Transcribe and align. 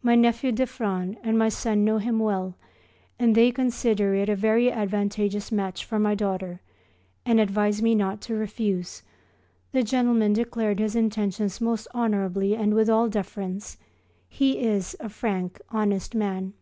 My 0.00 0.14
nephew 0.14 0.52
d'Effran 0.52 1.16
and 1.24 1.36
my 1.36 1.48
son 1.48 1.84
know 1.84 1.98
him 1.98 2.20
well, 2.20 2.54
and 3.18 3.34
they 3.34 3.50
consider 3.50 4.14
it 4.14 4.28
a 4.28 4.36
very 4.36 4.70
advantageous 4.70 5.50
match 5.50 5.84
for 5.84 5.98
my 5.98 6.14
daughter 6.14 6.60
and 7.26 7.40
advise 7.40 7.82
me 7.82 7.96
not 7.96 8.20
to 8.20 8.34
refuse. 8.36 9.02
The 9.72 9.82
gentleman 9.82 10.34
declared 10.34 10.78
his 10.78 10.94
intentions 10.94 11.60
most 11.60 11.88
honourably 11.92 12.54
and 12.54 12.74
with 12.74 12.88
all 12.88 13.08
deference. 13.08 13.76
He 14.28 14.60
is 14.60 14.96
a 15.00 15.08
frank, 15.08 15.60
honest 15.70 16.14
man. 16.14 16.52